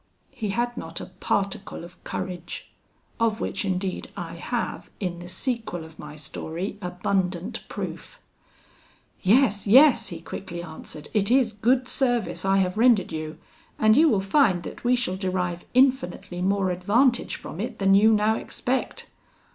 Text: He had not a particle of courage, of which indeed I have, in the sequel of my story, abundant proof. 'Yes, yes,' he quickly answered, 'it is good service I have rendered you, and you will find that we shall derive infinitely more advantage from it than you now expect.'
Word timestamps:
He 0.31 0.49
had 0.49 0.75
not 0.77 0.99
a 0.99 1.05
particle 1.19 1.83
of 1.83 2.03
courage, 2.03 2.71
of 3.19 3.39
which 3.39 3.63
indeed 3.63 4.09
I 4.17 4.33
have, 4.33 4.89
in 4.99 5.19
the 5.19 5.27
sequel 5.27 5.83
of 5.85 5.99
my 5.99 6.15
story, 6.15 6.79
abundant 6.81 7.59
proof. 7.69 8.19
'Yes, 9.21 9.67
yes,' 9.67 10.07
he 10.09 10.19
quickly 10.19 10.63
answered, 10.63 11.09
'it 11.13 11.29
is 11.29 11.53
good 11.53 11.87
service 11.87 12.43
I 12.45 12.57
have 12.57 12.77
rendered 12.79 13.11
you, 13.11 13.37
and 13.77 13.95
you 13.95 14.09
will 14.09 14.19
find 14.21 14.63
that 14.63 14.83
we 14.83 14.95
shall 14.95 15.17
derive 15.17 15.65
infinitely 15.75 16.41
more 16.41 16.71
advantage 16.71 17.35
from 17.35 17.59
it 17.59 17.77
than 17.77 17.93
you 17.93 18.11
now 18.11 18.37
expect.' 18.37 19.05